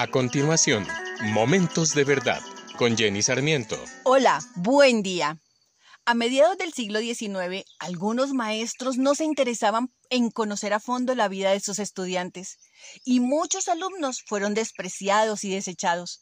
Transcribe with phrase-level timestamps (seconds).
[0.00, 0.86] A continuación,
[1.32, 2.40] Momentos de Verdad
[2.76, 3.76] con Jenny Sarmiento.
[4.04, 5.40] Hola, buen día.
[6.04, 11.26] A mediados del siglo XIX, algunos maestros no se interesaban en conocer a fondo la
[11.26, 12.58] vida de sus estudiantes
[13.04, 16.20] y muchos alumnos fueron despreciados y desechados.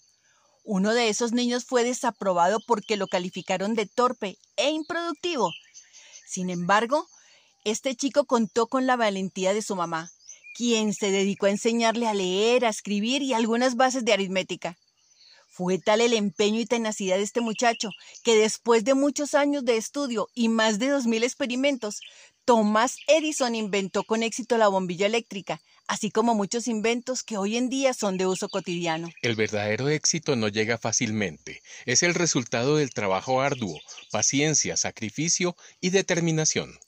[0.64, 5.52] Uno de esos niños fue desaprobado porque lo calificaron de torpe e improductivo.
[6.26, 7.06] Sin embargo,
[7.64, 10.12] este chico contó con la valentía de su mamá,
[10.56, 14.76] quien se dedicó a enseñarle a leer, a escribir y algunas bases de aritmética.
[15.46, 17.90] Fue tal el empeño y tenacidad de este muchacho
[18.22, 22.00] que después de muchos años de estudio y más de dos mil experimentos,
[22.46, 27.68] Thomas Edison inventó con éxito la bombilla eléctrica, así como muchos inventos que hoy en
[27.68, 29.10] día son de uso cotidiano.
[29.20, 33.78] El verdadero éxito no llega fácilmente, es el resultado del trabajo arduo,
[34.10, 36.78] paciencia, sacrificio y determinación.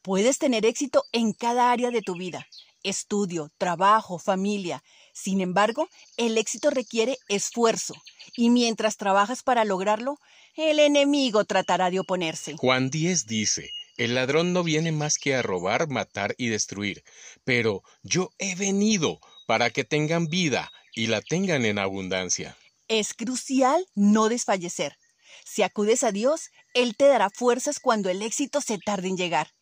[0.00, 2.46] Puedes tener éxito en cada área de tu vida,
[2.82, 4.82] estudio, trabajo, familia.
[5.12, 7.94] Sin embargo, el éxito requiere esfuerzo
[8.36, 10.18] y mientras trabajas para lograrlo,
[10.56, 12.56] el enemigo tratará de oponerse.
[12.56, 17.04] Juan 10 dice, el ladrón no viene más que a robar, matar y destruir,
[17.44, 22.56] pero yo he venido para que tengan vida y la tengan en abundancia.
[22.88, 24.96] Es crucial no desfallecer.
[25.44, 29.52] Si acudes a Dios, Él te dará fuerzas cuando el éxito se tarde en llegar.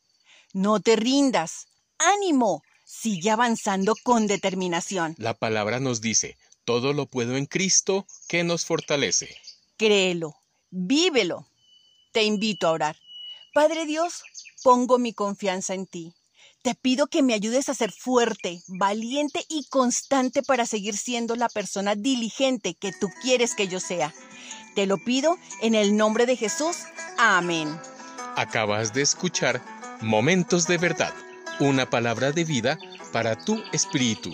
[0.52, 1.66] No te rindas.
[1.98, 2.62] ¡Ánimo!
[2.92, 5.14] Sigue avanzando con determinación.
[5.16, 9.36] La palabra nos dice, todo lo puedo en Cristo que nos fortalece.
[9.76, 10.34] Créelo,
[10.70, 11.46] vívelo.
[12.12, 12.96] Te invito a orar.
[13.54, 14.24] Padre Dios,
[14.64, 16.14] pongo mi confianza en ti.
[16.62, 21.48] Te pido que me ayudes a ser fuerte, valiente y constante para seguir siendo la
[21.48, 24.12] persona diligente que tú quieres que yo sea.
[24.74, 26.76] Te lo pido en el nombre de Jesús.
[27.18, 27.68] Amén.
[28.36, 29.62] Acabas de escuchar
[30.02, 31.14] Momentos de Verdad
[31.60, 32.78] una palabra de vida
[33.12, 34.32] para tu espíritu.